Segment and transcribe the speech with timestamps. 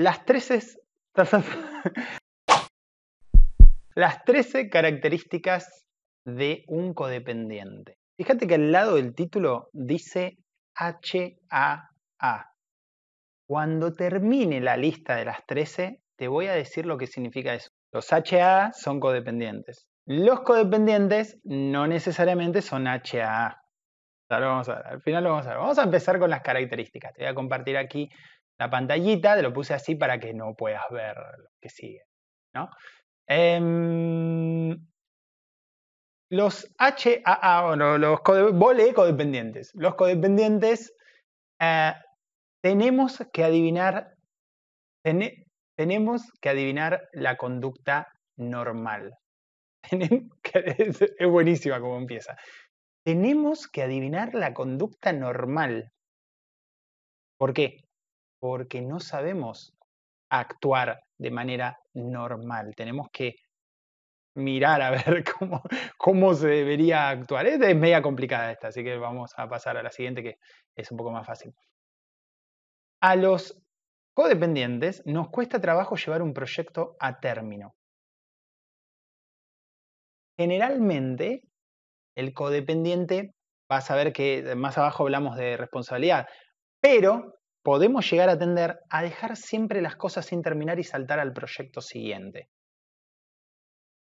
[0.00, 0.60] Las 13,
[3.94, 5.84] las 13 características
[6.24, 7.98] de un codependiente.
[8.16, 10.38] Fíjate que al lado del título dice
[10.74, 11.90] HAA.
[13.46, 17.68] Cuando termine la lista de las 13, te voy a decir lo que significa eso.
[17.92, 19.86] Los HAA son codependientes.
[20.06, 23.60] Los codependientes no necesariamente son HAA.
[24.30, 25.58] vamos a al final lo vamos a ver.
[25.58, 27.12] Vamos a empezar con las características.
[27.12, 28.08] Te voy a compartir aquí
[28.60, 32.02] la pantallita, te lo puse así para que no puedas ver lo que sigue.
[32.54, 32.68] ¿no?
[33.26, 34.86] Em,
[36.30, 39.72] los HAA, bueno, los codependientes.
[39.74, 40.94] Los codependientes
[41.58, 41.94] eh,
[42.62, 44.14] tenemos que adivinar,
[45.78, 49.16] tenemos que adivinar la conducta normal.
[49.90, 52.36] es buenísima como empieza.
[53.06, 55.90] Tenemos que adivinar la conducta normal.
[57.38, 57.78] ¿Por qué?
[58.40, 59.74] Porque no sabemos
[60.30, 62.74] actuar de manera normal.
[62.74, 63.36] Tenemos que
[64.34, 65.62] mirar a ver cómo,
[65.96, 67.46] cómo se debería actuar.
[67.46, 70.38] Es, media complicada esta, así que vamos a pasar a la siguiente que
[70.74, 71.52] es un poco más fácil.
[73.02, 73.60] A los
[74.14, 77.74] codependientes nos cuesta trabajo llevar un proyecto a término.
[80.38, 81.42] Generalmente,
[82.16, 83.34] el codependiente,
[83.68, 86.26] vas a ver que más abajo hablamos de responsabilidad,
[86.80, 91.32] pero podemos llegar a tender a dejar siempre las cosas sin terminar y saltar al
[91.32, 92.48] proyecto siguiente.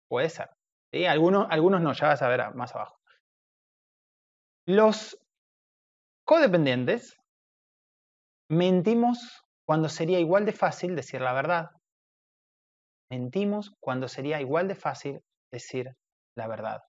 [0.07, 0.49] Puede ser.
[1.09, 2.97] Algunos, algunos no, ya vas a ver más abajo.
[4.65, 5.17] Los
[6.25, 7.17] codependientes
[8.49, 11.69] mentimos cuando sería igual de fácil decir la verdad.
[13.09, 15.95] Mentimos cuando sería igual de fácil decir
[16.35, 16.81] la verdad.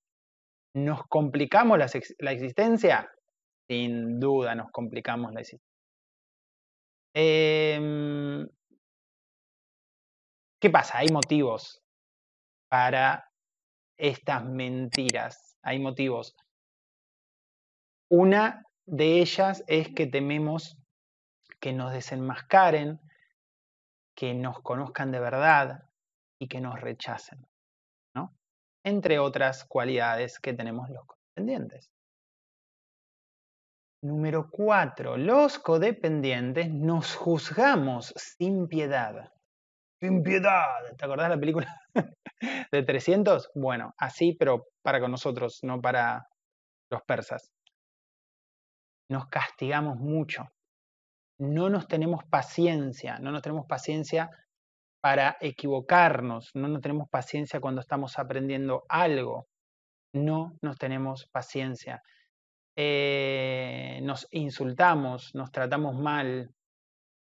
[0.75, 1.87] ¿Nos complicamos la,
[2.19, 3.11] la existencia?
[3.69, 5.76] Sin duda nos complicamos la existencia.
[7.19, 8.47] Em,
[10.61, 10.99] ¿Qué pasa?
[10.99, 11.83] Hay motivos
[12.69, 13.33] para
[13.97, 15.57] estas mentiras.
[15.63, 16.37] Hay motivos.
[18.11, 20.77] Una de ellas es que tememos
[21.59, 23.01] que nos desenmascaren,
[24.15, 25.89] que nos conozcan de verdad
[26.39, 27.47] y que nos rechacen,
[28.15, 28.37] ¿no?
[28.85, 31.91] Entre otras cualidades que tenemos los codependientes.
[34.03, 39.33] Número cuatro, los codependientes nos juzgamos sin piedad.
[40.01, 40.67] Sin piedad.
[40.97, 41.81] ¿Te acordás de la película
[42.73, 43.51] de 300?
[43.55, 46.29] Bueno, así, pero para con nosotros, no para
[46.91, 47.51] los persas.
[49.09, 50.45] Nos castigamos mucho.
[51.39, 54.31] No nos tenemos paciencia, no nos tenemos paciencia
[55.01, 59.47] para equivocarnos, no nos tenemos paciencia cuando estamos aprendiendo algo,
[60.15, 62.03] no nos tenemos paciencia.
[62.77, 66.51] Eh, nos insultamos, nos tratamos mal,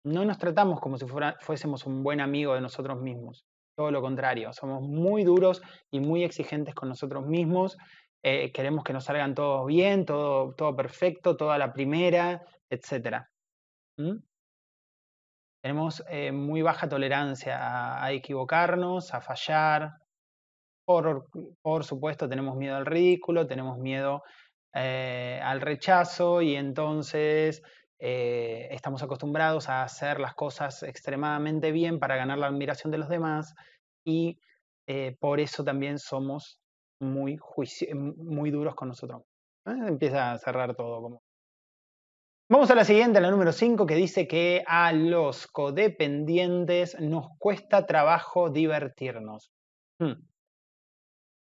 [0.05, 1.07] no nos tratamos como si
[1.41, 3.47] fuésemos un buen amigo de nosotros mismos.
[3.77, 7.77] Todo lo contrario, somos muy duros y muy exigentes con nosotros mismos.
[8.23, 13.25] Eh, queremos que nos salgan todos bien, todo, perfecto, toda la primera, etc.
[15.63, 19.93] Tenemos eh, muy baja tolerancia a, equivocarnos, a fallar.
[20.85, 24.23] Por, supuesto, tenemos miedo al ridículo, tenemos miedo
[24.79, 27.63] eh, al rechazo y entonces
[27.99, 33.09] eh, estamos acostumbrados a hacer las cosas extremadamente bien para ganar la admiración de los
[33.09, 33.55] demás
[34.05, 34.39] y
[34.87, 36.61] eh, por eso también somos
[37.01, 37.39] muy,
[38.19, 39.23] muy duros con nosotros.
[39.65, 41.23] Empieza a cerrar todo.
[42.51, 47.87] Vamos a la siguiente, la número 5, que dice que a los codependientes nos cuesta
[47.87, 49.51] trabajo divertirnos.
[49.99, 50.21] Hmm.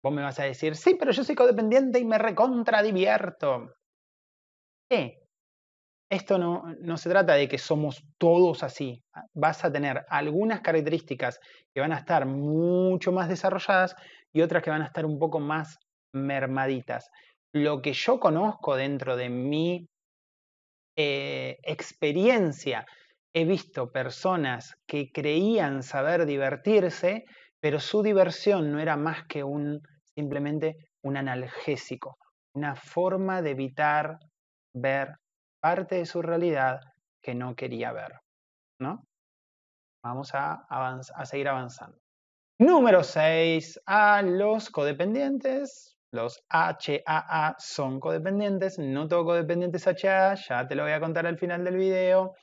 [0.02, 3.72] Vos me vas a decir, sí, pero yo soy codependiente y me recontradivierto.
[4.90, 5.22] ¿Qué?
[6.10, 9.02] Esto no, no se trata de que somos todos así.
[9.32, 11.40] Vas a tener algunas características
[11.72, 13.96] que van a estar mucho más desarrolladas
[14.32, 15.78] y otras que van a estar un poco más
[16.12, 17.08] mermaditas.
[17.54, 19.88] Lo que yo conozco dentro de mi
[20.96, 22.86] eh, experiencia,
[23.32, 27.24] he visto personas que creían saber divertirse,
[27.60, 29.80] pero su diversión no era más que un
[30.16, 32.16] simplemente un analgésico,
[32.54, 34.18] una forma de evitar
[34.74, 35.16] ver
[35.60, 36.80] parte de su realidad
[37.22, 38.12] que no quería ver.
[38.80, 39.04] ¿no?
[40.04, 41.96] Vamos a, a seguir avanzando.
[42.58, 43.80] Número 6.
[43.86, 45.96] A los codependientes.
[46.12, 48.78] Los HAA son codependientes.
[48.78, 50.34] No todo codependiente es HAA.
[50.34, 52.34] Ya te lo voy a contar al final del video.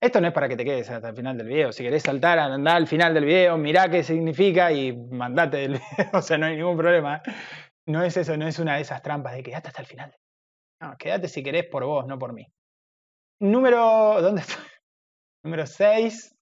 [0.00, 1.72] Esto no es para que te quedes hasta el final del video.
[1.72, 6.10] Si querés saltar, andar al final del video, mirá qué significa y mandate del video.
[6.12, 7.22] o sea, no hay ningún problema.
[7.86, 10.14] No es eso, no es una de esas trampas de quedate hasta el final.
[10.80, 12.46] No, quédate si querés por vos, no por mí.
[13.40, 14.20] Número.
[14.20, 14.42] ¿Dónde?
[15.44, 16.34] Número 6.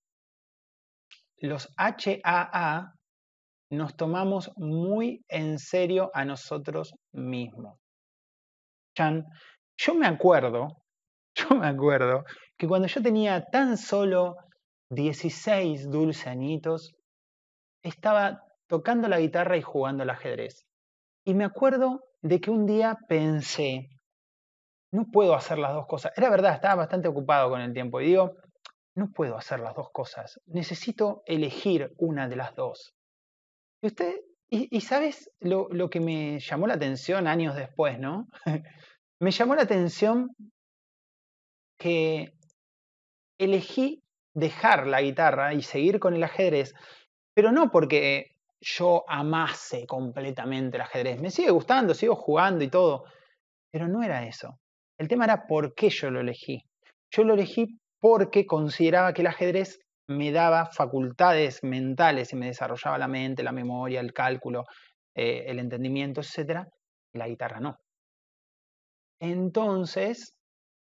[1.39, 2.95] los HAA
[3.71, 7.79] nos tomamos muy en serio a nosotros mismos.
[8.97, 9.25] Chan,
[9.79, 10.69] yo me acuerdo,
[11.35, 12.25] yo me acuerdo
[12.63, 14.37] que cuando yo tenía tan solo
[14.91, 16.95] 16 dulce añitos,
[17.83, 20.65] estaba tocando la guitarra y jugando al ajedrez.
[21.27, 23.89] Y me acuerdo de que un día pensé,
[24.93, 26.13] no puedo hacer las dos cosas.
[26.17, 28.37] Era verdad, estaba bastante ocupado con el tiempo y digo,
[28.95, 30.39] no puedo hacer las dos cosas.
[30.47, 32.95] Necesito elegir una de las dos.
[33.83, 38.29] Y usted, y, sabes lo, lo, que me llamó la atención años después, ¿no?
[39.21, 40.29] me llamó la atención
[41.77, 42.35] que
[43.45, 44.03] elegí
[44.35, 46.75] dejar la guitarra y seguir con el ajedrez,
[47.35, 51.21] pero no porque yo amase completamente el ajedrez.
[51.21, 53.05] Me sigue gustando, sigo jugando y todo,
[53.71, 54.59] pero no era eso.
[54.99, 56.65] El tema era por qué yo lo elegí.
[57.11, 62.99] Yo lo elegí porque consideraba que el ajedrez me daba facultades mentales y me desarrollaba
[62.99, 64.65] la mente, la memoria, el cálculo,
[65.15, 66.67] eh, el entendimiento, etc.
[67.15, 67.77] La guitarra no.
[69.21, 70.35] Entonces,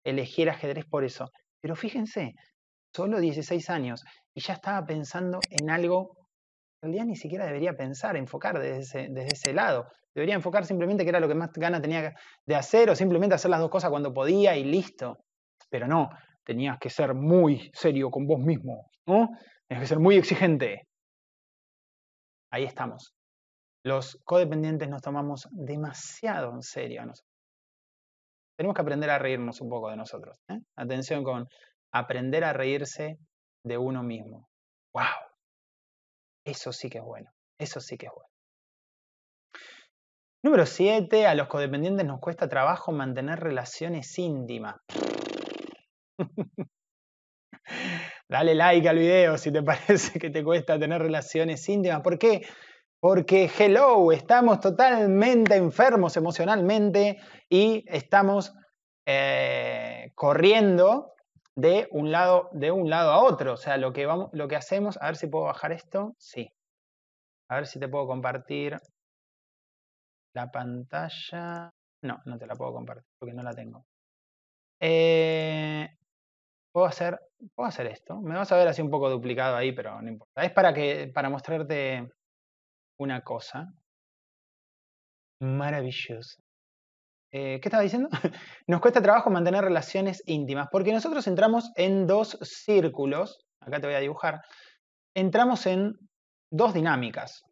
[0.04, 1.32] elegí el ajedrez por eso.
[1.66, 2.36] Pero fíjense,
[2.94, 4.04] solo 16 años
[4.36, 6.16] y ya estaba pensando en algo
[6.84, 9.88] en realidad ni siquiera debería pensar, enfocar desde ese, lado.
[10.14, 12.14] Debería enfocar simplemente que era lo que más gana tenía
[12.46, 15.18] de hacer o simplemente hacer las dos cosas cuando podía y listo.
[15.68, 16.12] Pero no,
[16.44, 19.30] tenías que ser muy serio con vos mismo, ¿no?
[19.68, 20.84] Tenías que ser muy exigente.
[22.52, 23.16] Ahí estamos.
[23.84, 27.35] Los codependientes nos tomamos demasiado en serio a nosotros.
[28.58, 30.38] Tenemos que aprender a reírnos un poco de nosotros.
[30.50, 30.60] ¿eh?
[30.76, 31.48] Atención con
[31.92, 33.18] aprender a reírse
[33.64, 34.48] de uno mismo.
[34.94, 35.04] ¡Wow!
[36.46, 37.32] Eso sí que es bueno.
[37.60, 38.30] Eso sí que es bueno.
[40.44, 41.26] Número 7.
[41.26, 44.76] A los codependientes nos cuesta trabajo mantener relaciones íntimas.
[48.30, 52.02] Dale like al video si te parece que te cuesta tener relaciones íntimas.
[52.02, 52.42] ¿Por qué?
[53.08, 58.52] Porque, hello, estamos totalmente enfermos emocionalmente y estamos
[59.06, 61.14] eh, corriendo
[61.56, 63.54] de un, lado, de un lado a otro.
[63.54, 66.16] O sea, lo que, vamos, lo que hacemos, a ver si puedo bajar esto.
[66.18, 66.50] Sí.
[67.48, 68.80] A ver si te puedo compartir
[70.34, 71.72] la pantalla.
[72.02, 73.86] No, no te la puedo compartir porque no la tengo.
[74.82, 75.88] Eh,
[76.72, 77.20] puedo hacer,
[77.54, 78.20] puedo hacer esto.
[78.20, 80.44] Me vas a ver así un poco duplicado ahí, pero no importa.
[80.44, 82.10] Es para, que, para mostrarte
[82.98, 83.68] una cosa
[85.40, 86.42] maravillosa.
[87.32, 88.10] Eh, ¿Qué estaba diciendo?
[88.68, 93.96] Nos cuesta trabajo mantener relaciones íntimas, porque nosotros entramos en dos círculos, acá te voy
[93.96, 94.42] a dibujar,
[95.14, 95.94] entramos en
[96.52, 97.44] dos dinámicas.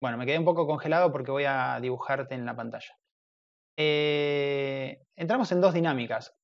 [0.00, 2.94] Bueno, me quedé un poco congelado porque voy a dibujarte en la pantalla.
[3.76, 6.34] Eh, entramos en dos dinámicas.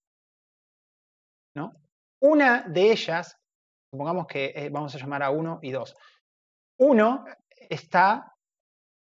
[1.55, 1.73] ¿no?
[2.21, 3.37] Una de ellas,
[3.91, 5.97] supongamos que eh, vamos a llamar a uno y dos.
[6.79, 7.25] Uno
[7.71, 8.35] está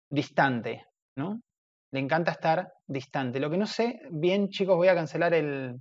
[0.09, 0.85] distante,
[1.17, 1.41] ¿no?
[1.91, 3.39] Le encanta estar distante.
[3.39, 5.79] Lo que no sé, bien chicos, voy a cancelar el,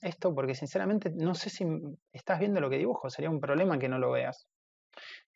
[0.00, 1.64] esto porque sinceramente no sé si
[2.12, 3.10] estás viendo lo que dibujo.
[3.10, 4.46] Sería un problema que no lo veas.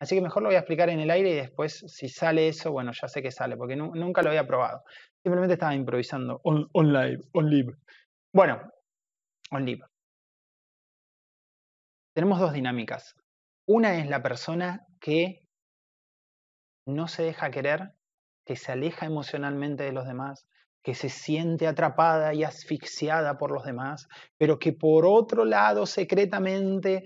[0.00, 2.72] Así que mejor lo voy a explicar en el aire y después si sale eso,
[2.72, 4.82] bueno, ya sé que sale, porque nunca lo había probado.
[5.22, 7.72] Simplemente estaba improvisando on, live, on live.
[8.32, 8.60] Bueno,
[9.50, 9.84] on live.
[12.14, 13.14] Tenemos dos dinámicas.
[13.66, 15.46] Una es la persona que
[16.86, 17.92] no se deja querer,
[18.44, 20.46] que se aleja emocionalmente de los demás,
[20.82, 27.04] que se siente atrapada y asfixiada por los demás, pero que por otro lado secretamente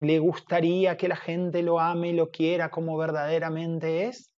[0.00, 4.30] le gustaría que la gente lo ame y lo quiera como verdaderamente es?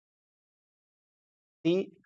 [1.64, 1.96] ¿Sí?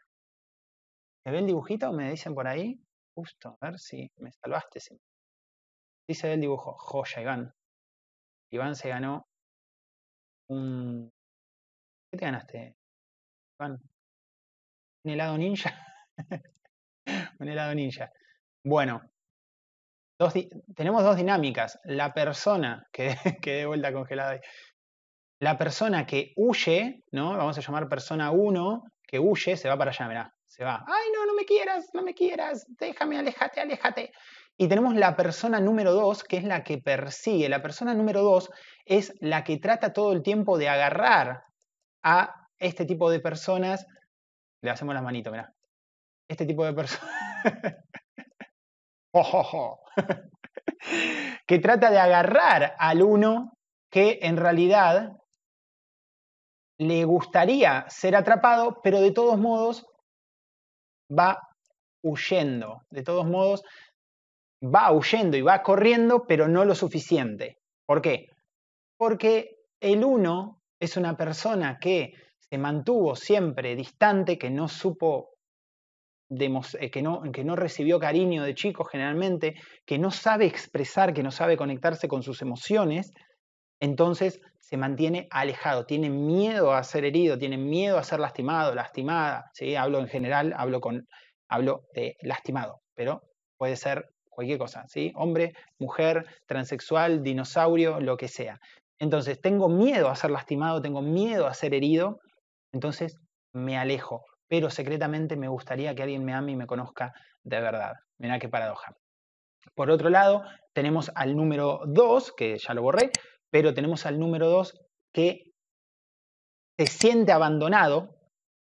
[1.24, 1.92] ¿Me ve el dibujito?
[1.92, 2.80] ¿Me dicen por ahí?
[3.14, 4.78] Justo, a ver si me salvaste.
[4.80, 4.94] Se
[6.06, 6.74] ve el dibujo.
[6.78, 7.52] Joya, Iván.
[8.50, 9.26] Iván se ganó
[10.48, 11.10] un...
[12.10, 12.76] ¿Qué te ganaste,
[13.58, 13.78] Iván?
[15.04, 15.74] ¿Un helado ninja?
[17.38, 18.10] un helado ninja.
[18.64, 19.02] Bueno,
[20.74, 21.78] tenemos dos dinámicas.
[21.84, 24.40] La persona que, que de vuelta congelada ahí.
[25.40, 27.36] La persona que huye, ¿no?
[27.36, 30.34] Vamos a llamar persona 1, que huye, se va para allá, mirá.
[30.46, 30.84] Se va.
[30.86, 32.66] Ay, no, no me quieras, no me quieras.
[32.68, 34.12] Déjame, aléjate, aléjate.
[34.56, 37.48] Y tenemos la persona número 2, que es la que persigue.
[37.48, 38.50] La persona número 2
[38.86, 41.44] es la que trata todo el tiempo de agarrar
[42.02, 43.86] a este tipo de personas.
[44.62, 45.52] Le hacemos las manitos, mirá.
[46.28, 47.10] Este tipo de personas.
[51.46, 53.52] que trata de agarrar al uno
[53.90, 55.12] que en realidad
[56.78, 59.86] le gustaría ser atrapado, pero de todos modos
[61.10, 61.38] va
[62.04, 62.82] huyendo.
[62.90, 63.64] De todos modos
[64.62, 67.58] va huyendo y va corriendo, pero no lo suficiente.
[67.86, 68.26] ¿Por qué?
[68.96, 75.30] Porque el uno Es una persona que se mantuvo siempre distante, que no supo,
[76.30, 79.54] eh, que, no, que no recibió cariño de chicos generalmente,
[79.84, 83.12] que no sabe expresar, que no sabe conectarse con sus emociones,
[83.80, 89.50] entonces se mantiene alejado, tiene miedo a ser herido, tiene miedo a ser lastimado, lastimada.
[89.54, 89.76] ¿sí?
[89.76, 91.06] Hablo en general, hablo, con,
[91.48, 93.22] hablo de lastimado, pero
[93.56, 95.12] puede ser cualquier cosa, ¿sí?
[95.16, 98.60] Hombre, mujer, transexual, dinosaurio, lo que sea.
[98.98, 102.18] Entonces, tengo miedo a ser lastimado, tengo miedo a ser herido,
[102.72, 103.16] entonces
[103.52, 107.12] me alejo, pero secretamente me gustaría que alguien me ame y me conozca
[107.44, 107.92] de verdad.
[108.18, 108.92] Mirá qué paradoja.
[109.74, 110.42] Por otro lado,
[110.74, 113.10] tenemos al número 2, que ya lo borré,
[113.50, 114.74] pero tenemos al número 2
[115.12, 115.44] que
[116.78, 118.16] se siente abandonado,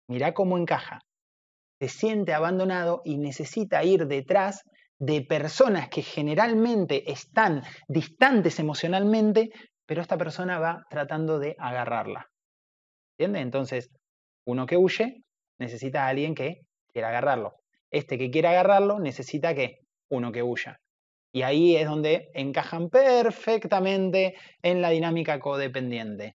[0.09, 1.01] mirá cómo encaja,
[1.81, 4.63] se siente abandonado y necesita ir detrás
[4.99, 9.51] de personas que generalmente están distantes emocionalmente,
[9.91, 12.31] pero esta persona va tratando de agarrarla.
[13.19, 13.41] ¿Entiende?
[13.41, 13.91] Entonces,
[14.47, 15.25] uno que huye
[15.59, 16.61] necesita a alguien que
[16.93, 17.57] quiera agarrarlo.
[17.91, 20.79] Este que quiere agarrarlo necesita que uno que huya.
[21.35, 26.37] Y ahí es donde encajan perfectamente en la dinámica codependiente.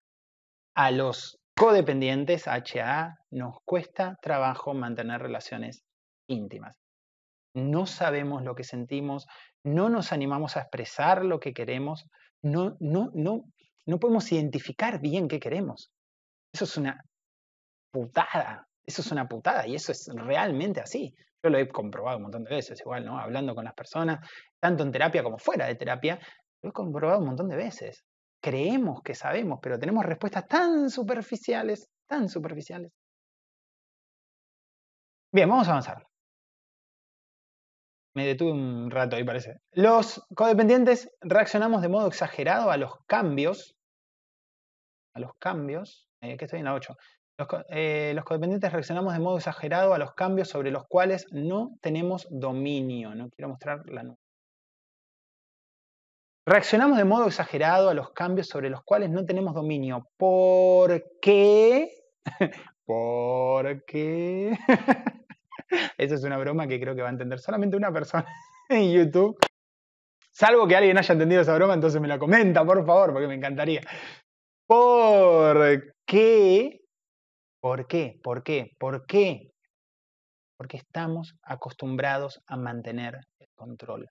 [0.75, 5.85] A los codependientes, HA, nos cuesta trabajo mantener relaciones
[6.27, 6.79] íntimas.
[7.55, 9.27] No sabemos lo que sentimos,
[9.63, 12.07] no nos animamos a expresar lo que queremos,
[12.43, 13.45] no, no, no,
[13.87, 15.91] no podemos identificar bien qué queremos.
[16.53, 17.05] Eso es una
[17.91, 21.15] putada, eso es una putada y eso es realmente así.
[21.43, 23.19] Yo lo he comprobado un montón de veces, igual, ¿no?
[23.19, 24.21] Hablando con las personas,
[24.61, 26.21] tanto en terapia como fuera de terapia,
[26.63, 28.05] lo he comprobado un montón de veces.
[28.41, 32.93] Creemos que sabemos, pero tenemos respuestas tan superficiales, tan superficiales.
[35.33, 36.12] Bien, vamos a avanzar.
[38.15, 39.61] Me detuve un rato ahí, parece.
[39.73, 43.77] Los codependientes reaccionamos de modo exagerado a los cambios.
[45.15, 46.09] A los cambios.
[46.21, 46.95] Eh, ¿Qué estoy en la 8?
[47.71, 52.27] Eh, los, codependientes reaccionamos de modo exagerado a los cambios sobre los cuales no tenemos
[52.31, 53.15] dominio.
[53.15, 54.19] No quiero mostrar la nube.
[56.45, 60.09] Reaccionamos de modo exagerado a los cambios sobre los cuales no tenemos dominio.
[60.17, 61.91] ¿Por qué?
[62.85, 64.59] ¿Por qué?
[65.99, 68.27] Esa es una broma que creo que va a entender solamente una persona
[68.69, 69.39] en YouTube.
[70.31, 73.35] Salvo que alguien haya entendido esa broma, entonces me la comenta, por favor, porque me
[73.35, 73.83] encantaría.
[74.67, 76.83] ¿Por qué
[77.63, 78.19] ¿Por qué?
[78.21, 78.73] ¿Por qué?
[78.77, 79.53] ¿Por qué?
[80.57, 84.11] Porque estamos acostumbrados a mantener el control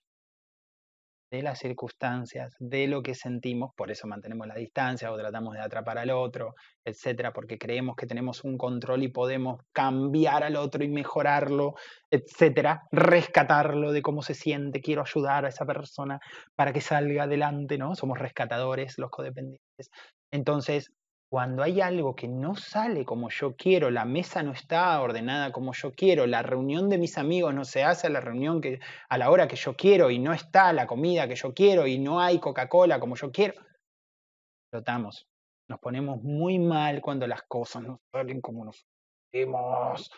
[1.32, 5.60] de las circunstancias, de lo que sentimos, por eso mantenemos la distancia o tratamos de
[5.60, 10.84] atrapar al otro, etcétera, porque creemos que tenemos un control y podemos cambiar al otro
[10.84, 11.72] y mejorarlo,
[12.10, 16.20] etcétera, rescatarlo de cómo se siente, quiero ayudar a esa persona
[16.54, 17.94] para que salga adelante, ¿no?
[17.94, 19.90] Somos rescatadores los codependientes.
[20.30, 20.90] Entonces,
[21.32, 25.72] cuando hay algo que no sale como yo quiero, la mesa no está ordenada como
[25.72, 29.16] yo quiero, la reunión de mis amigos no se hace a la reunión que, a
[29.16, 32.20] la hora que yo quiero y no está la comida que yo quiero y no
[32.20, 33.54] hay Coca-Cola como yo quiero,
[34.70, 35.26] flotamos.
[35.70, 38.84] Nos ponemos muy mal cuando las cosas no salen como nos
[39.32, 40.10] queremos.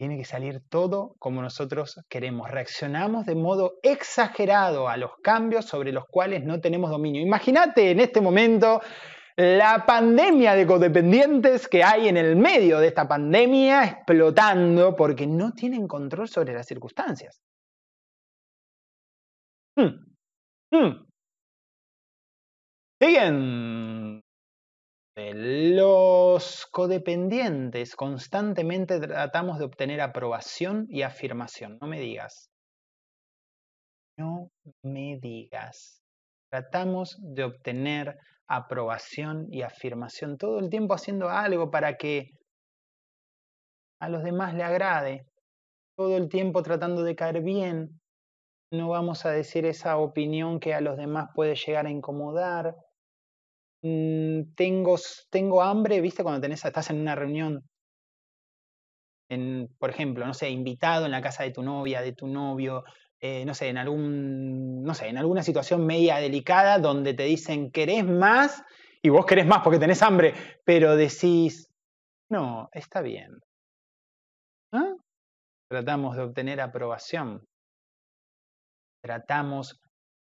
[0.00, 2.50] Tiene que salir todo como nosotros queremos.
[2.50, 7.20] Reaccionamos de modo exagerado a los cambios sobre los cuales no tenemos dominio.
[7.20, 8.80] Imagínate en este momento
[9.36, 15.52] la pandemia de codependientes que hay en el medio de esta pandemia explotando porque no
[15.52, 17.38] tienen control sobre las circunstancias.
[19.76, 20.16] Hmm.
[20.72, 21.10] Hmm.
[22.98, 23.79] Siguen
[25.34, 31.78] los codependientes constantemente tratamos de obtener aprobación y afirmación.
[31.80, 32.50] No me digas.
[34.18, 34.50] No
[34.82, 36.02] me digas.
[36.50, 38.16] Tratamos de obtener
[38.48, 42.30] aprobación y afirmación todo el tiempo haciendo algo para que
[44.00, 45.26] a los demás le agrade.
[45.96, 48.00] Todo el tiempo tratando de caer bien.
[48.72, 52.74] No vamos a decir esa opinión que a los demás puede llegar a incomodar
[53.82, 54.96] Mm, tengo,
[55.30, 56.22] tengo hambre, ¿viste?
[56.22, 57.62] Cuando tenés, estás en una reunión,
[59.28, 62.84] en, por ejemplo, no sé, invitado en la casa de tu novia, de tu novio,
[63.20, 67.70] eh, no sé, en algún, no sé, en alguna situación media delicada donde te dicen,
[67.70, 68.62] ¿querés más?
[69.02, 70.34] Y vos querés más porque tenés hambre,
[70.64, 71.70] pero decís,
[72.28, 73.40] no, está bien.
[74.72, 74.94] ¿Ah?
[75.68, 77.44] Tratamos de obtener aprobación.
[79.02, 79.80] Tratamos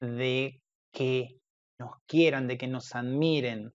[0.01, 0.61] de
[0.93, 1.38] que
[1.79, 3.73] nos quieran, de que nos admiren.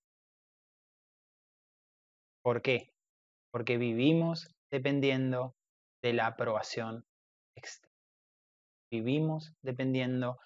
[2.44, 2.90] ¿Por qué?
[3.52, 5.56] Porque vivimos dependiendo
[6.02, 7.06] de la aprobación
[7.56, 7.94] externa.
[8.92, 10.38] Vivimos dependiendo,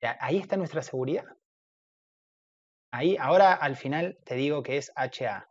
[0.00, 1.24] ahí está nuestra seguridad.
[2.92, 5.46] Ahí, ahora al final te digo que es HA.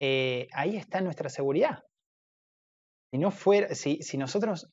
[0.00, 1.82] Eh, ahí está nuestra seguridad.
[3.12, 4.68] No si nosotros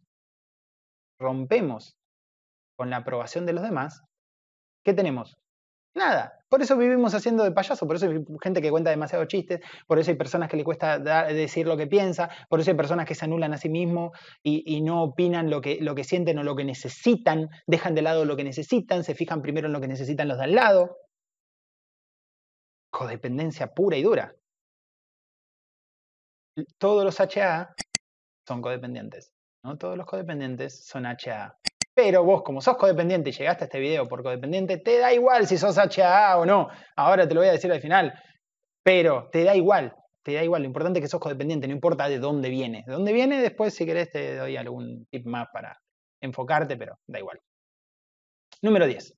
[1.20, 1.96] rompemos
[2.78, 4.02] con la aprobación de los demás,
[4.86, 5.38] ¿qué tenemos?
[5.96, 6.40] Nada.
[6.50, 9.98] Por eso vivimos haciendo de payaso, por eso hay gente que cuenta demasiados chistes, por
[9.98, 13.16] eso hay personas que le cuesta decir lo que piensa, por eso hay personas que
[13.16, 14.12] se anulan a sí mismos
[14.44, 18.26] y, no opinan lo que, lo que sienten o lo que necesitan, dejan de lado
[18.26, 20.98] lo que necesitan, se fijan primero en lo que necesitan los de al lado.
[22.92, 24.36] Codependencia pura y dura.
[26.78, 27.74] Todos los HA
[28.48, 29.32] son codependientes.
[29.64, 31.58] No todos los codependientes son HA.
[31.96, 35.48] Pero vos, como sos codependiente y llegaste a este video por codependiente, te da igual
[35.48, 36.68] si sos HAA o no.
[36.98, 38.14] Ahora te lo voy a decir al final.
[38.84, 40.64] Pero te da igual, te da igual.
[40.64, 42.84] Lo importante es que sos codependiente, no importa de dónde viene.
[42.86, 45.82] De dónde viene, después, si querés, te doy algún tip más para
[46.22, 47.40] enfocarte, pero da igual.
[48.62, 49.18] Número 10.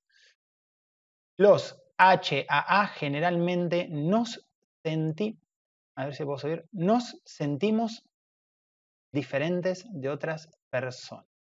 [1.36, 4.46] Los HAA generalmente nos
[4.84, 5.42] sentimos,
[5.96, 6.22] a ver si
[6.70, 8.04] nos sentimos
[9.12, 11.37] diferentes de otras personas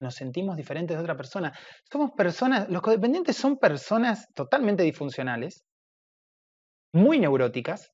[0.00, 1.52] nos sentimos diferentes de otra persona.
[1.90, 5.64] Somos personas, los codependientes son personas totalmente disfuncionales,
[6.92, 7.92] muy neuróticas,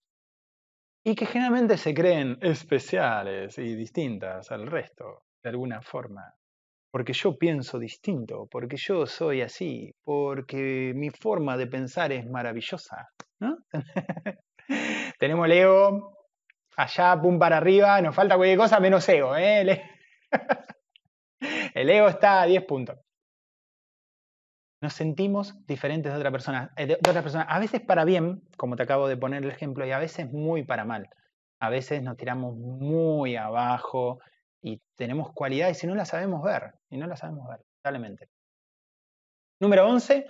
[1.06, 6.32] y que generalmente se creen especiales y distintas al resto, de alguna forma.
[6.90, 13.08] Porque yo pienso distinto, porque yo soy así, porque mi forma de pensar es maravillosa.
[15.18, 16.14] Tenemos el ego
[16.76, 19.37] allá, pum para arriba, nos falta cualquier cosa menos ego.
[19.37, 19.82] ¿eh?
[21.75, 22.99] El ego está a 10 puntos.
[24.81, 26.99] Nos sentimos diferentes de otra persona, eh, de.
[27.49, 30.62] A veces para bien, como te acabo de poner el ejemplo, y a veces muy
[30.62, 31.09] para mal.
[31.61, 34.21] A veces nos tiramos muy abajo
[34.62, 36.75] y tenemos cualidades y no las sabemos ver.
[36.90, 38.28] Y no las sabemos ver, totalmente.
[39.61, 40.26] Número 11.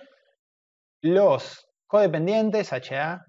[1.02, 3.26] Los codependientes, HA,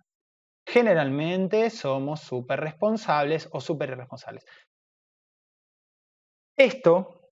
[0.65, 4.45] generalmente somos súper responsables o súper irresponsables.
[6.57, 7.24] Esto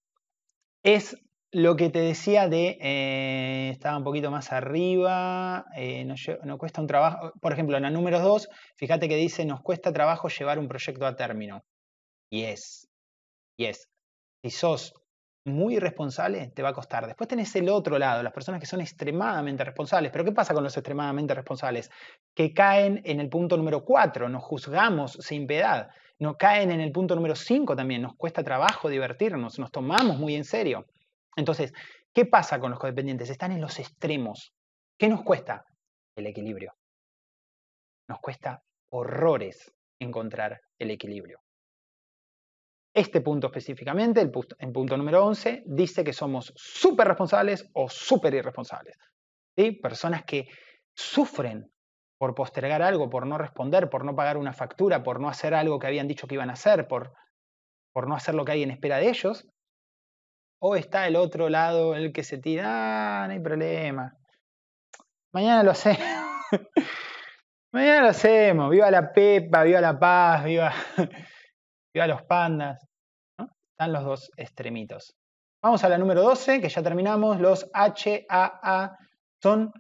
[0.84, 1.18] es
[1.52, 6.88] lo que te decía de, eh, estaba un poquito más arriba, eh, no, cuesta un
[6.88, 10.68] trabajo, por ejemplo, en la número 2, fíjate que dice, nos cuesta trabajo llevar un
[10.68, 11.64] proyecto a término.
[12.32, 12.90] Y es,
[13.58, 13.88] y es,
[14.44, 14.94] si sos
[15.46, 17.06] muy irresponsable, te va a costar.
[17.06, 20.12] Después tenés el otro lado, las personas que son extremadamente responsables.
[20.12, 21.92] Pero ¿qué pasa con los extremadamente responsables?
[22.34, 25.90] Que caen en el punto número 4, nos juzgamos sin piedad
[26.20, 30.36] no caen en el punto número 5 también, nos cuesta trabajo divertirnos, nos tomamos muy
[30.36, 30.86] en serio.
[31.36, 31.74] Entonces,
[32.14, 33.30] ¿qué pasa con los codependientes?
[33.30, 34.54] Están en los extremos.
[34.98, 35.66] ¿Qué nos cuesta?
[36.16, 36.74] El equilibrio.
[38.08, 41.40] Nos cuesta horrores encontrar el equilibrio.
[42.94, 48.36] Este punto específicamente, el punto, punto número 11, dice que somos súper responsables o súper
[48.36, 48.96] irresponsables.
[49.56, 49.72] ¿sí?
[49.72, 50.48] Personas que
[50.94, 51.73] sufren
[52.24, 55.78] por postergar algo, por no responder, por no pagar una factura, por no hacer algo
[55.78, 57.12] que habían dicho que iban a hacer, por,
[57.92, 59.46] por no hacer lo que hay en espera de ellos.
[60.62, 64.16] O está el otro lado, el que se tira, ah, no hay problema.
[65.34, 66.00] Mañana lo hacemos.
[67.74, 68.70] Mañana lo hacemos.
[68.70, 70.74] Viva la Pepa, viva la paz, viva,
[71.94, 72.88] viva los pandas.
[73.72, 75.14] Están los dos extremitos.
[75.62, 77.42] Vamos a la número 12, que ya terminamos.
[77.42, 78.98] Los HAA
[79.42, 79.74] son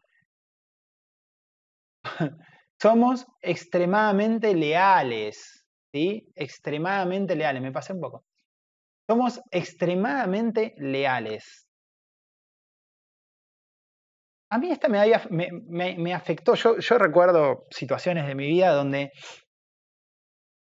[2.82, 6.32] somos extremadamente leales, ¿sí?
[6.36, 8.26] Extremadamente leales, me pasé un poco.
[9.10, 11.70] Somos extremadamente leales.
[14.50, 15.50] A mí esta me,
[15.98, 16.54] me, afectó.
[16.54, 19.12] Yo, yo recuerdo situaciones de mi vida donde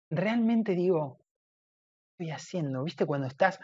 [0.10, 1.18] realmente digo,
[2.18, 2.84] ¿qué estoy haciendo?
[2.84, 3.60] ¿Viste cuando estás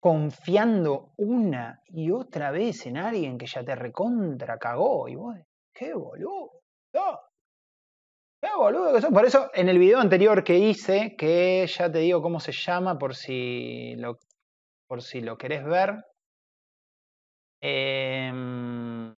[0.00, 5.36] confiando una y otra vez en alguien que ya te recontra cagó y vos,
[5.74, 6.59] qué boludo,
[6.92, 12.22] ¡Qué boludo que Por eso, en el video anterior que hice, que ya te digo
[12.22, 14.18] cómo se llama por si lo,
[14.88, 16.04] por si lo querés ver.
[17.62, 19.14] Em,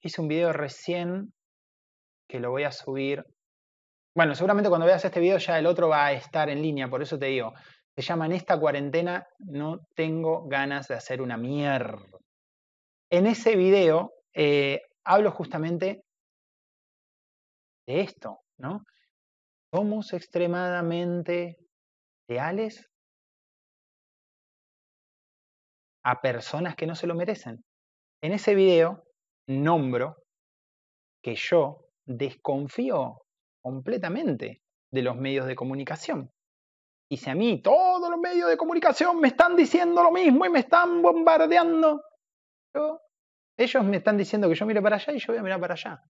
[0.00, 1.32] hice un video recién
[2.28, 3.24] que lo voy a subir.
[4.14, 7.02] Bueno, seguramente cuando veas este video ya el otro va a estar en línea, por
[7.02, 7.52] eso te digo.
[7.96, 11.98] Se llama En esta cuarentena no tengo ganas de hacer una mierda.
[13.10, 16.05] En ese video eh, hablo justamente
[17.86, 18.84] de esto, ¿no?
[19.72, 21.56] ¿Somos extremadamente
[22.28, 22.88] leales
[26.04, 27.64] a personas que no se lo merecen?
[28.22, 29.04] En ese video
[29.48, 30.16] nombro
[31.22, 33.22] que yo desconfío
[33.62, 36.30] completamente de los medios de comunicación.
[37.08, 40.50] Y si a mí todos los medios de comunicación me están diciendo lo mismo y
[40.50, 42.02] me están bombardeando,
[42.74, 43.00] yo
[43.58, 45.74] Ellos me están diciendo que yo mire para allá y yo voy a mirar para
[45.74, 46.02] allá.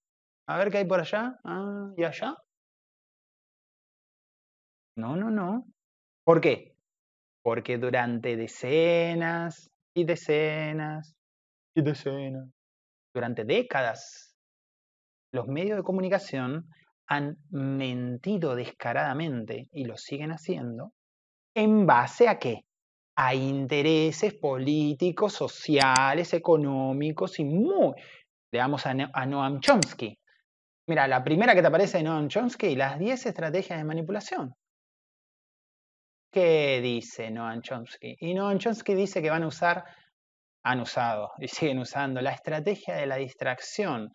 [0.49, 1.39] A ver qué hay por allá.
[1.45, 2.37] Ah, ¿y allá?
[4.97, 5.67] No, no, no.
[6.25, 6.75] ¿Por qué?
[7.43, 11.15] Porque durante decenas y decenas
[11.75, 12.49] y decenas,
[13.15, 14.35] durante décadas,
[15.33, 16.69] los medios de comunicación
[17.07, 20.93] han mentido descaradamente y lo siguen haciendo
[21.55, 22.65] en base a qué?
[23.17, 27.95] A intereses políticos, sociales, económicos y muy...
[28.53, 30.19] Veamos a, a Noam Chomsky.
[30.89, 34.55] Mira, la primera que te aparece de Noam Chomsky, las 10 estrategias de manipulación.
[36.33, 38.17] ¿Qué dice Noam Chomsky?
[38.21, 39.85] Y Noam Chomsky dice que van a usar,
[40.65, 44.13] han usado y siguen usando la estrategia de la distracción,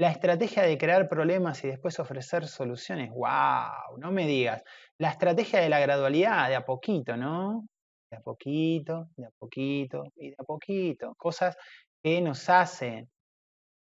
[0.00, 3.10] la estrategia de crear problemas y después ofrecer soluciones.
[3.10, 3.98] ¡Wow!
[3.98, 4.62] No me digas.
[4.98, 7.64] La estrategia de la gradualidad, de a poquito, ¿no?
[8.10, 11.14] De a poquito, de a poquito y de a poquito.
[11.16, 11.56] Cosas
[12.02, 13.08] que nos hacen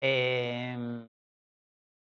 [0.01, 1.07] em,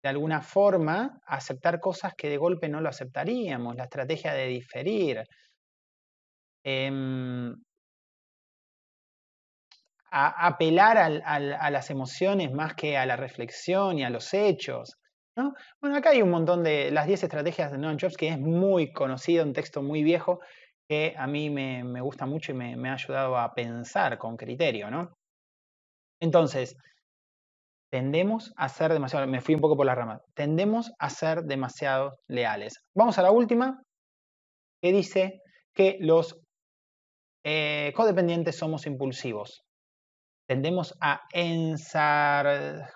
[0.03, 3.75] de alguna forma aceptar cosas que de golpe no lo aceptaríamos.
[3.75, 5.23] La estrategia de diferir.
[6.63, 7.55] Em,
[10.09, 14.97] a apelar a las emociones más que a la reflexión y a los hechos.
[15.35, 15.53] ¿no?
[15.81, 19.43] Bueno, acá hay un montón de las 10 estrategias de Noam Chomsky, es muy conocido,
[19.43, 20.39] un texto muy viejo
[20.89, 24.89] que a mí me, gusta mucho y me, ha ayudado a pensar con criterio.
[24.89, 25.13] ¿no?
[26.19, 26.75] Entonces,
[27.89, 32.17] tendemos a ser demasiado, me fui un poco por la rama, tendemos a ser demasiado
[32.27, 32.75] leales.
[32.95, 33.81] Vamos a la última,
[34.81, 35.41] que dice
[35.73, 36.37] que los
[37.43, 39.63] eh, codependientes somos impulsivos.
[40.47, 42.87] Tendemos a ensartarnos,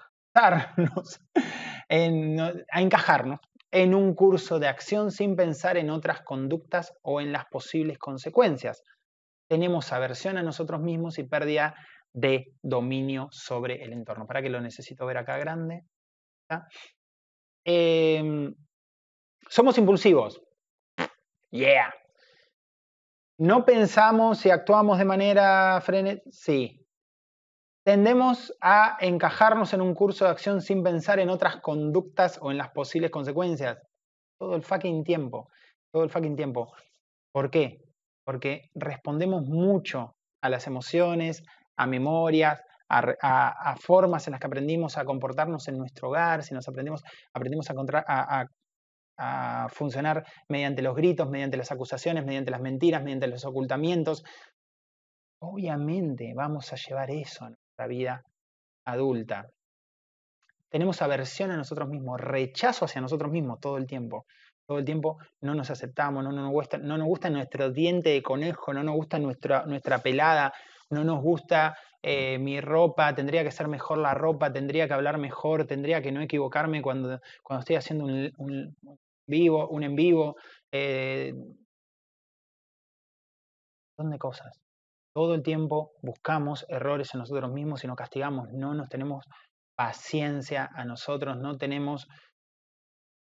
[2.72, 3.40] a encajarnos
[3.72, 8.84] en un curso de acción sin pensar en otras conductas o en las posibles consecuencias.
[9.50, 11.76] Tenemos aversión a nosotros mismos y pérdida
[12.14, 14.28] de dominio sobre el entorno.
[14.28, 15.86] ¿Para qué lo necesito ver acá grande?
[17.64, 18.54] Em,
[19.50, 20.42] somos impulsivos.
[21.52, 21.94] Yeah.
[23.38, 26.30] No pensamos y actuamos de manera frenética.
[26.32, 26.78] Sí.
[27.84, 32.58] Tendemos a encajarnos en un curso de acción sin pensar en otras conductas o en
[32.58, 33.80] las posibles consecuencias.
[34.38, 35.50] Todo el fucking tiempo.
[35.92, 36.72] Todo el fucking tiempo.
[37.32, 37.82] ¿Por qué?
[38.24, 41.44] Porque respondemos mucho a las emociones,
[41.78, 46.68] a memorias, a, formas en las que aprendimos a comportarnos en nuestro hogar, si nos
[46.68, 47.02] aprendimos,
[47.34, 47.74] aprendimos a,
[48.08, 48.46] a,
[49.18, 54.24] a funcionar mediante los gritos, mediante las acusaciones, mediante las mentiras, mediante los ocultamientos.
[55.40, 58.24] Obviamente vamos a llevar eso a nuestra vida
[58.86, 59.48] adulta.
[60.70, 64.26] Tenemos aversión a nosotros mismos, rechazo hacia nosotros mismos todo el tiempo.
[64.66, 68.24] Todo el tiempo no nos aceptamos, no, nos, gusta, no nos gusta nuestro diente de
[68.24, 70.54] conejo, no nos gusta nuestra, nuestra pelada,
[70.92, 75.18] no nos gusta eh, mi ropa, tendría que ser mejor la ropa, tendría que hablar
[75.18, 78.76] mejor, tendría que no equivocarme cuando, cuando estoy haciendo un,
[79.28, 80.36] vivo, un en vivo,
[80.72, 81.34] eh,
[83.98, 84.60] de cosas.
[85.14, 89.26] Todo el tiempo buscamos errores en nosotros mismos y nos castigamos, no nos tenemos
[89.76, 92.08] paciencia a nosotros, no tenemos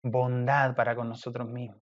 [0.03, 1.81] bondad para con nosotros mismos.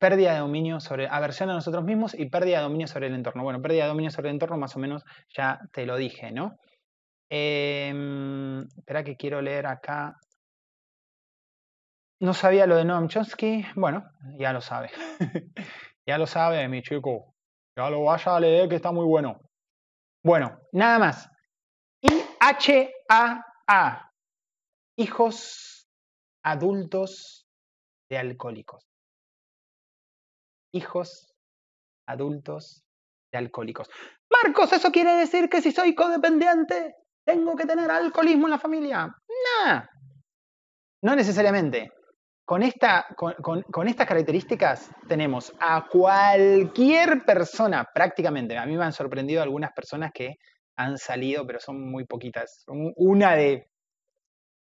[0.00, 3.44] Pérdida de dominio sobre, aversión a nosotros mismos y pérdida de dominio sobre el entorno.
[3.44, 5.04] Bueno, pérdida de dominio sobre el entorno más o menos
[5.36, 6.56] ya te lo dije, ¿no?
[7.28, 10.16] Em, espera que quiero leer acá
[12.20, 13.64] no sabía lo de Noam Chomsky.
[13.76, 14.04] Bueno,
[14.38, 14.90] ya lo sabe.
[16.06, 17.34] ya lo sabe, mi chico.
[17.76, 19.40] Ya lo vaya a leer que está muy bueno.
[20.22, 21.30] Bueno, nada más.
[22.02, 23.42] I-H-A-A.
[24.96, 25.88] Hijos
[26.42, 27.46] adultos
[28.10, 28.89] de alcohólicos.
[30.72, 31.32] Hijos
[32.06, 32.84] adultos
[33.32, 33.88] de alcohólicos.
[34.42, 39.06] Marcos, ¿eso quiere decir que si soy codependiente tengo que tener alcoholismo en la familia?
[39.06, 39.84] No.
[41.02, 41.90] No necesariamente.
[42.44, 49.40] Con, esta, con, estas características tenemos a cualquier persona, prácticamente, a mí me han sorprendido
[49.40, 50.34] algunas personas que
[50.76, 52.64] han salido, pero son muy poquitas.
[52.66, 53.70] Una de,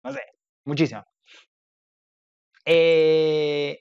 [0.04, 0.20] no sé,
[0.65, 1.06] muchísimas.
[2.65, 3.80] Eh,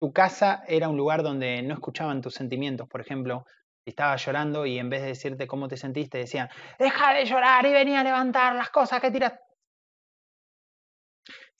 [0.00, 3.44] tu casa era un lugar donde no escuchaban tus sentimientos, por ejemplo,
[3.84, 7.66] si estabas llorando y en vez de decirte cómo te sentiste, decían, deja de llorar
[7.66, 9.32] y venía a levantar las cosas que tiras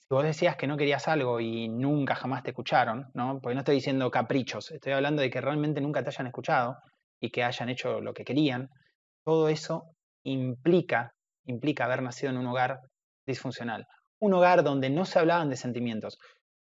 [0.09, 3.39] vos decías que no querías algo y nunca jamás te escucharon, ¿no?
[3.41, 6.77] Porque no estoy diciendo caprichos, estoy hablando de que realmente nunca te hayan escuchado
[7.21, 8.69] y que hayan hecho lo que querían.
[9.23, 9.83] Todo eso
[10.23, 11.13] implica,
[11.45, 12.79] implica haber nacido en un hogar
[13.25, 13.85] disfuncional.
[14.19, 16.17] Un hogar donde no se hablaban de sentimientos.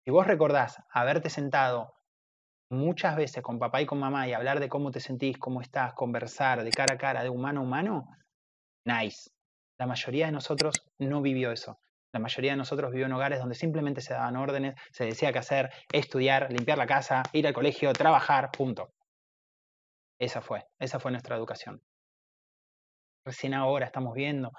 [0.05, 1.93] Si vos recordás haberte sentado
[2.71, 5.95] muchas veces con papá y con mamá y hablar de cómo te sentís, cómo estás,
[5.95, 8.09] conversar de cara a cara, de humano a humano,
[8.85, 9.31] nice.
[9.79, 11.79] La mayoría de nosotros no vivió eso.
[12.13, 15.39] La mayoría de nosotros vivió en hogares donde simplemente se daban órdenes, se decía qué
[15.39, 18.93] hacer, estudiar, limpiar la casa, ir al colegio, trabajar, punto.
[20.19, 21.83] Esa fue, esa fue nuestra educación.
[23.25, 24.51] Recién ahora estamos viendo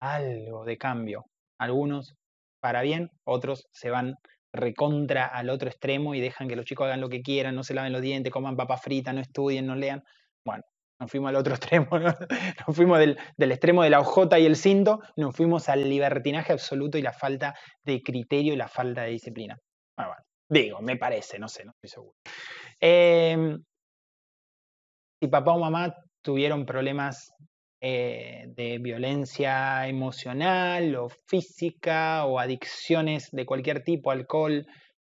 [0.00, 1.26] algo de cambio.
[1.58, 2.14] Algunos
[2.60, 4.14] para bien, otros se van
[4.52, 7.74] recontra al otro extremo y dejan que los chicos hagan lo que quieran, no se
[7.74, 10.02] laven los dientes, coman papa frita, no estudien, no lean.
[10.44, 10.62] Bueno,
[11.00, 15.00] nos fuimos al otro extremo, nos fuimos del, extremo de la OJ y el cinto,
[15.16, 19.58] nos fuimos al libertinaje absoluto y la falta de criterio y la falta de disciplina.
[19.96, 20.14] Bueno,
[20.48, 22.14] digo, me parece, no sé, no estoy seguro.
[22.80, 23.56] Eh,
[25.20, 27.32] si papá o mamá tuvieron problemas
[27.84, 34.64] eh, de violencia emocional o física o adicciones de cualquier tipo, alcohol,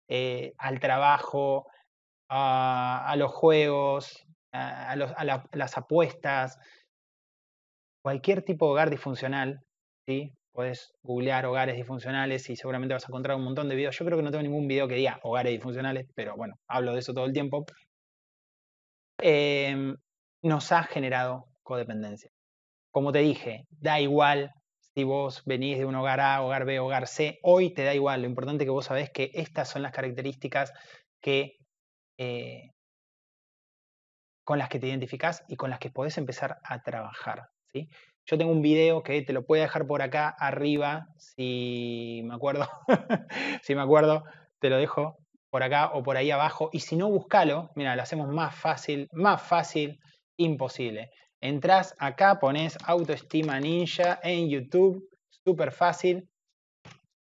[0.09, 1.67] eh, al trabajo,
[2.29, 4.93] a, los juegos, a,
[5.53, 6.59] las apuestas,
[8.03, 9.61] cualquier tipo de hogar disfuncional,
[10.05, 10.33] ¿sí?
[10.51, 13.97] Puedes googlear hogares disfuncionales y seguramente vas a encontrar un montón de videos.
[13.97, 16.99] Yo creo que no tengo ningún video que diga hogares disfuncionales, pero bueno, hablo de
[16.99, 17.65] eso todo el tiempo.
[19.21, 19.95] Em,
[20.43, 22.34] nos ha generado codependencia.
[22.95, 27.07] Como te dije, da igual si vos venís de un hogar A, hogar B, hogar
[27.07, 28.21] C, hoy te da igual.
[28.21, 30.71] Lo importante es que vos sabés que estas son las características
[31.21, 31.57] que,
[32.17, 32.71] eh,
[34.45, 37.49] con las que te identificás y con las que podés empezar a trabajar.
[37.65, 37.89] ¿sí?
[38.27, 42.65] Yo tengo un video que te lo puedo dejar por acá arriba, si me acuerdo,
[43.61, 44.23] si me acuerdo,
[44.59, 45.17] te lo dejo
[45.49, 46.69] por acá o por ahí abajo.
[46.71, 49.99] Y si no, búscalo, mira, lo hacemos más fácil, más fácil,
[50.37, 51.11] imposible.
[51.45, 56.27] Entrás acá, pones autoestima ninja en YouTube, súper fácil.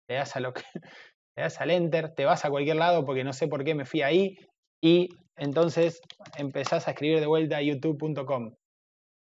[0.07, 0.63] Le das, a lo que,
[1.35, 3.83] le das al enter, te vas a cualquier lado porque no sé por qué me
[3.83, 4.37] fui ahí
[4.81, 5.99] y entonces
[6.37, 8.55] empezás a escribir de vuelta a youtube.com.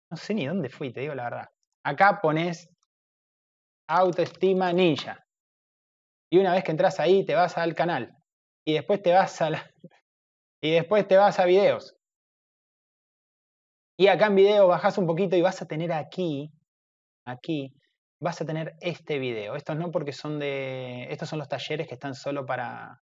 [0.09, 1.49] No sé ni dónde fui, te digo la verdad.
[1.85, 2.67] Acá pones
[3.87, 5.23] autoestima ninja.
[6.31, 8.09] Y una vez que entras ahí, te vas al canal.
[8.65, 9.71] Y después te vas a la,
[10.63, 11.95] y después te vas a videos.
[14.03, 16.51] Y acá en video bajas un poquito y vas a tener aquí,
[17.25, 17.73] aquí,
[18.19, 19.55] vas a tener este video.
[19.55, 22.99] Estos no porque son de, estos son los talleres que están solo para,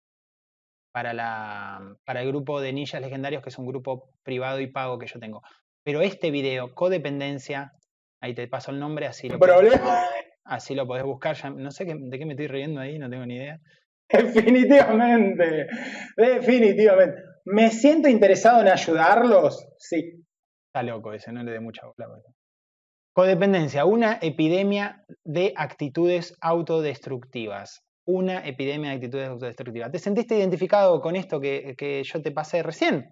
[0.94, 5.00] para, la, para el grupo de ninjas legendarios, que es un grupo privado y pago
[5.00, 5.42] que yo tengo.
[5.84, 7.72] Pero este video, codependencia,
[8.22, 9.82] ahí te paso el nombre, así lo, podés,
[10.44, 11.36] así lo podés buscar.
[11.52, 13.60] no sé de qué me estoy riendo ahí, no tengo ni idea.
[14.08, 15.66] Definitivamente,
[16.16, 17.24] definitivamente.
[17.46, 19.68] ¿Me siento interesado en ayudarlos?
[19.80, 20.21] Sí,
[20.72, 22.08] Está loco ese, no le dé mucha bola.
[23.14, 27.84] Codependencia, una epidemia de actitudes autodestructivas.
[28.08, 29.92] Una epidemia de actitudes autodestructivas.
[29.92, 33.10] ¿Te sentiste identificado con esto que, yo te pasé recién?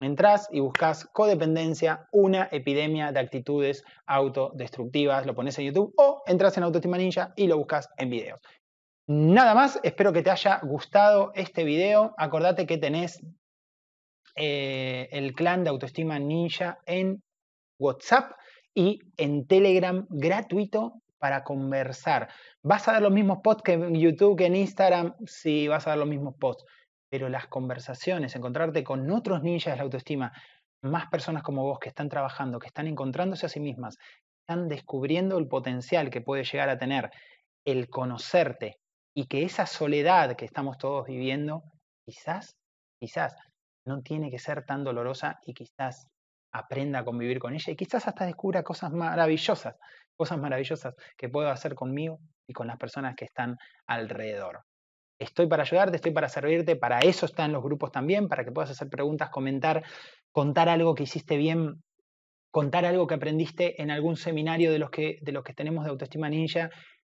[0.00, 6.56] Entrás y buscas codependencia, una epidemia de actitudes autodestructivas, lo pones en YouTube o entras
[6.56, 8.40] en Autoestima Ninja y lo buscas en videos.
[9.06, 12.14] Nada más, espero que te haya gustado este video.
[12.16, 13.20] Acordate que tenés
[14.36, 17.22] eh, el clan de autoestima ninja en
[17.78, 18.32] WhatsApp
[18.74, 22.28] y en Telegram gratuito para conversar.
[22.62, 25.90] Vas a ver los mismos posts que en YouTube, que en Instagram, sí, vas a
[25.90, 26.64] ver los mismos posts.
[27.10, 30.32] Pero las conversaciones, encontrarte con otros ninjas de la autoestima,
[30.82, 33.98] más personas como vos que están trabajando, que están encontrándose a sí mismas,
[34.42, 37.10] están descubriendo el potencial que puede llegar a tener
[37.66, 38.78] el conocerte
[39.14, 41.64] y que esa soledad que estamos todos viviendo,
[42.06, 42.56] quizás,
[42.98, 43.36] quizás
[43.84, 46.08] no tiene que ser tan dolorosa y quizás
[46.52, 49.76] aprenda a convivir con ella y quizás hasta descubra cosas maravillosas,
[50.16, 54.64] cosas maravillosas que puedo hacer conmigo y con las personas que están alrededor.
[55.18, 58.70] Estoy para ayudarte, estoy para servirte, para eso están los grupos también, para que puedas
[58.70, 59.84] hacer preguntas, comentar,
[60.32, 61.82] contar algo que hiciste bien,
[62.50, 65.90] contar algo que aprendiste en algún seminario de los que, de los que tenemos de
[65.90, 66.70] autoestima ninja,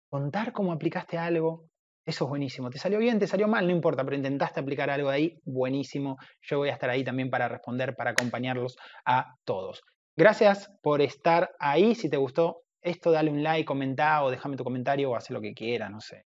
[0.09, 1.65] contar cómo aplicaste algo,
[2.07, 2.69] eso es buenísimo.
[2.69, 3.19] ¿Te salió bien?
[3.19, 3.67] ¿Te salió mal?
[3.67, 5.41] No importa, pero intentaste aplicar algo de ahí.
[5.43, 6.15] Buenísimo.
[6.41, 9.81] Yo voy a estar ahí también para responder, para acompañarlos a todos.
[10.15, 11.95] Gracias por estar ahí.
[11.95, 15.41] Si te gustó esto, dale un like, comenta o déjame tu comentario o haz lo
[15.41, 16.23] que quieras, no sé.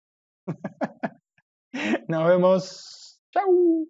[2.08, 3.22] Nos vemos.
[3.32, 3.88] Chau.